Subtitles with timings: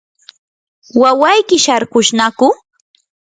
[1.01, 2.47] ¿wawayki sharkushnaku?